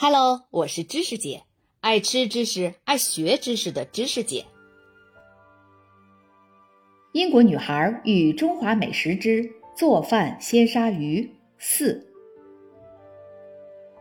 [0.00, 1.42] Hello，我是知识姐，
[1.80, 4.44] 爱吃知识、爱学知识的知识姐。
[7.10, 12.06] 英国女孩与中华美食之做饭鲜鲨鱼四。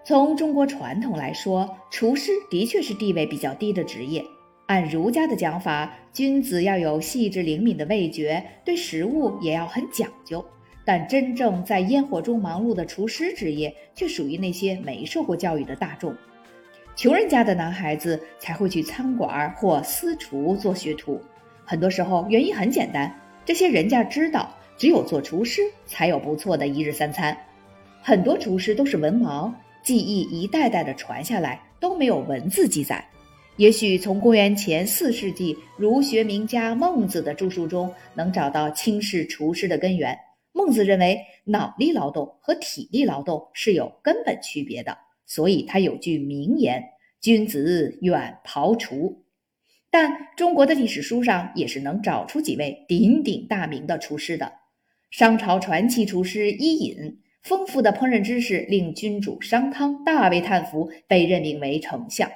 [0.06, 4.24] 从中国传统来说，厨师的确是地位比较低的职业。
[4.68, 10.46] 按儒家的讲法，君子要有细致灵敏的味觉，对食物也要很讲究。
[10.88, 16.16] 但真正在烟火中忙碌的厨师职业，却属于那些没受过教育的大众。
[16.96, 21.22] 穷人家的男孩子才会去餐馆或私厨做学徒。
[21.66, 27.38] 很多时候，原因很简单：这些人家知道，只有做厨师才有不错的一日三餐。
[28.02, 29.52] 很多厨师都是文盲。
[29.84, 33.06] 技艺一代代的传下来都没有文字记载，
[33.58, 40.18] 也许从公元前四世纪儒学名家孟子的著述中能找到轻视厨师的根源。
[40.58, 46.84] 孟子认为脑力劳动和体力劳动是有根本区别的，所以他有句名言
[47.22, 49.24] ：“君子远庖厨。”
[49.92, 54.52] 但中国的历史书上也是能找出几位鼎鼎大名的厨师的。
[55.12, 57.20] 商朝传奇厨师伊尹。
[57.44, 62.30] 丰富的烹饪知识令君主商汤大为叹服，被任命为丞相。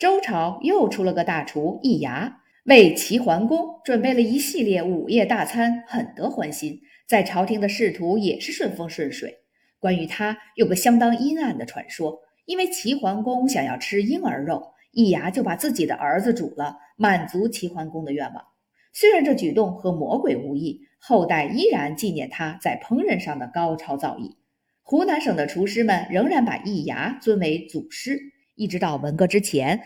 [0.00, 9.38] 周朝又出了个大厨易牙，为齐桓公准备了一系列午夜大餐，很得欢心，在朝廷的仕途也是顺风顺水。
[9.78, 18.44] 关于他，有个相当阴暗的传说：因为齐桓公想要吃婴儿肉，易牙就把自己的儿子煮了，满足齐桓公的愿望。
[18.92, 24.34] 虽然这举动和魔鬼无异，后代依然纪念他在烹饪上的高超造诣。
[24.82, 28.18] 湖南省的厨师们仍然把易牙尊为祖师，
[28.54, 29.80] 一直到文革之前，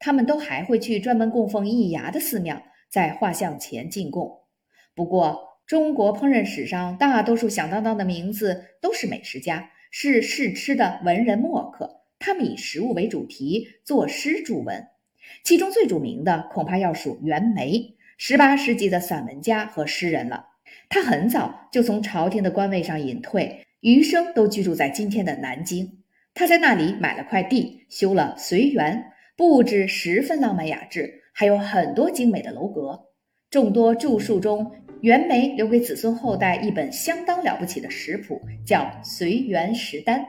[0.00, 4.40] 他们都还会去专门供奉易牙的寺庙，在画像前进贡。
[4.94, 14.86] 不过，中国烹饪史上大多数响当当的名字都是美食家，是试吃的文人墨客，他们以食物为主题作诗著文。
[15.42, 20.46] 其中最著名的恐怕要数袁枚，十八世纪的散文家和诗人了。
[20.88, 23.66] 他很早就从朝廷的官位上隐退。
[23.80, 25.98] 余生都居住在今天的南京，
[26.32, 33.06] 他在那里买了块地，修了随园，布置十分浪漫雅致，还有很多精美的楼阁。
[33.50, 40.20] 众多著述中，袁枚留给子孙后代一本相当了不起的食谱，叫《随园食单》。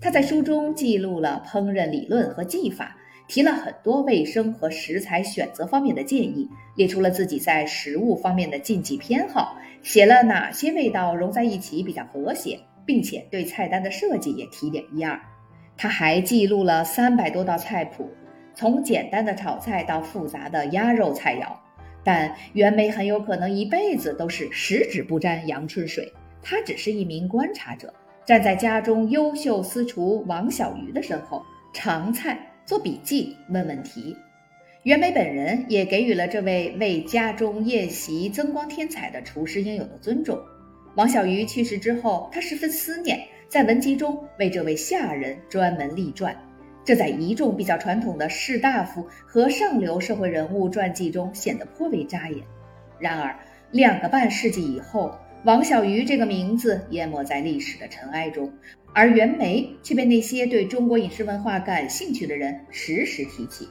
[0.00, 2.96] 他在书中记录了烹饪理论和技法，
[3.28, 12.60] 提了很多卫生和食材选择方面的建议，列出了自己在食物方面的禁忌偏好，写了哪些味道融在一起比较和谐。
[12.86, 15.20] 并且对菜单的设计也提点一二，
[15.76, 18.10] 他还记录了三百多道菜谱，
[18.52, 21.52] 从简单的炒菜到复杂的鸭肉菜肴。
[22.02, 26.12] 但袁枚很有可能一辈子都是十指不沾阳春水，
[26.42, 27.92] 他只是一名观察者，
[28.24, 34.16] 站在家中优秀私厨王小鱼的身后，尝菜、做笔记、问问题。
[34.84, 40.38] 袁枚本人也给予了这位为家中宴席增光添彩的厨师应有的尊重。
[40.96, 46.34] 王小鱼去世之后，他十分思念，在文集中为这位下人专门立传。
[46.84, 52.38] 这在一众比较传统的士大夫和上流社会人物传记中显得颇为扎眼。
[52.98, 53.34] 然而，
[53.70, 55.14] 两个半世纪以后，
[55.44, 58.52] 王小鱼这个名字淹没在历史的尘埃中，
[58.92, 63.68] 而袁枚却被那些对中国饮食文化感兴趣的人时时提起。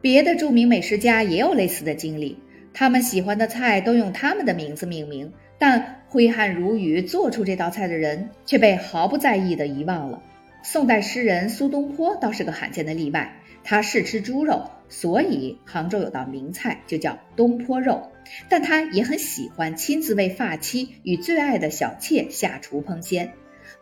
[0.00, 2.38] 别的著名美食家也有类似的经历，
[2.72, 5.32] 他们喜欢的菜都用他们的名字命名。
[5.58, 10.22] 但挥汗如雨做出这道菜的人却被毫不在意地遗忘了。
[10.62, 18.10] 宋代诗人苏东坡倒是个罕见的例外，他嗜吃猪肉，所以杭州有道名菜就叫东坡肉。
[18.48, 23.32] 但他也很喜欢亲自为发妻与最爱的小妾下厨烹鲜。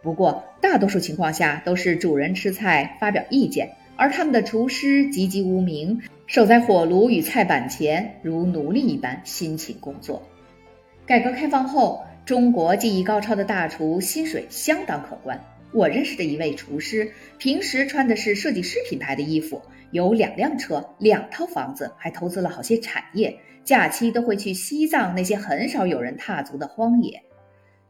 [0.03, 10.23] 不过，大多数情况下都是主人吃菜发表意见，而他们的厨师籍籍无名，守在火炉与菜板前如奴隶一般辛勤工作。
[11.05, 15.45] 改革开放后，中国技艺高超的大厨薪水相当可观。
[15.73, 19.61] 我认识的一位厨师，平时穿的是设计师品牌的衣服，
[19.91, 23.39] 有两辆车、两套房子，还投资了好些产业。
[23.65, 27.23] 假期都会去西藏那些很少有人踏足的荒野。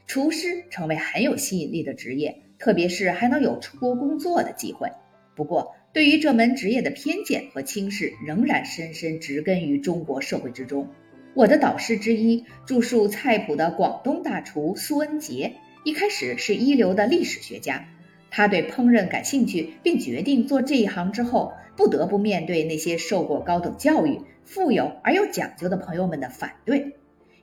[0.09, 4.91] 厨师成为很有吸引力的职业，特别是还能有出国工作的机会。
[5.37, 10.89] 不过，对于这门职业的偏见和轻视，仍然深深植根于中国社会之中。
[11.35, 15.53] 我的导师之一，著述菜谱的广东大厨苏恩杰，
[15.85, 17.89] 一开始是一流的历史学家。
[18.31, 26.97] 他对烹饪感兴趣，并决定做这一行之后，不得不面对那些受过高等教育、富有而又讲究的朋友们的反对。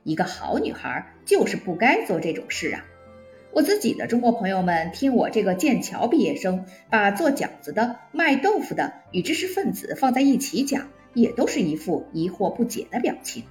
[0.04, 2.84] 一个好女孩就是不该做这种事啊！
[3.52, 13.42] 我自己的中国朋友们听我这个剑桥毕业生把做饺子的、卖豆腐的与知识分子放在一起讲，也都是一副疑惑不解的表情。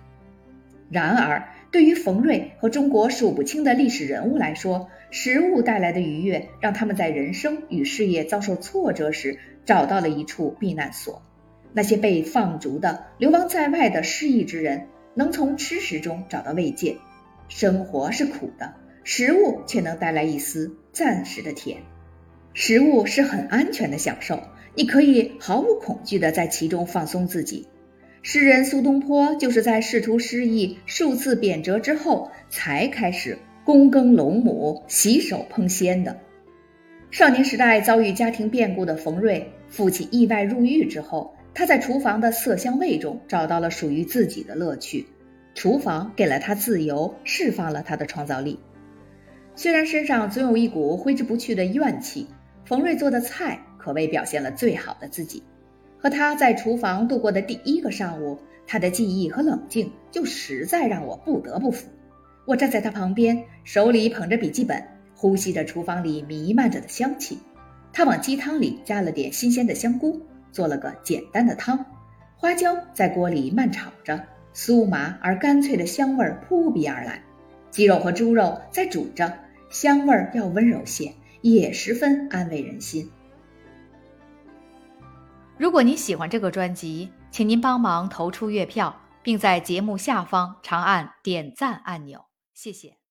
[0.89, 11.21] 然而，对于冯瑞和中国数不清的历史人物来说，食物带来的愉悦，让他们在人生与事业遭受挫折时，找到了一处避难所。
[11.73, 16.95] 那些被放逐的、流亡在外的失意之人，能从吃食中找到慰藉。
[17.49, 21.79] 生活是苦的，食物却能带来一丝暂时的甜。
[22.53, 24.39] 食物是很安全的享受，
[24.75, 27.67] 你可以毫无恐惧的在其中放松自己。
[28.27, 36.17] 诗人苏东坡就是在仕途失意、数次贬谪之后，才开始躬耕陇亩、洗手烹鲜的。
[37.11, 45.05] 少年时代遭遇家庭变故的冯瑞，父亲意外入狱之后，他在厨房的色香味中找到了属于自己的乐趣。
[45.53, 48.59] 厨房给了他自由，释放了他的创造力。
[49.55, 52.25] 虽然身上总有一股挥之不去的怨气，
[52.65, 55.43] 冯瑞做的菜可谓表现了最好的自己。
[56.05, 58.37] 和他在厨房度过的第一个上午，
[58.67, 61.87] 他的记忆和冷静就实在让我不得不服。
[62.45, 64.83] 我站在他旁边，手里捧着笔记本，
[65.15, 67.39] 呼吸着厨房里弥漫着的香气。
[67.91, 70.21] 他往鸡汤里加了点新鲜的香菇，
[70.51, 71.83] 做了个简单的汤。
[72.37, 74.23] 花椒在锅里慢炒着，
[74.53, 77.23] 酥麻而干脆的香味扑鼻而来。
[77.71, 79.33] 鸡肉和猪肉在煮着，
[79.71, 83.09] 香味要温柔些，也十分安慰人心。
[85.57, 88.93] 如果您喜欢这个专辑，请您帮忙投出月票，
[89.23, 93.04] 并在节目下方长按点赞按钮，谢谢。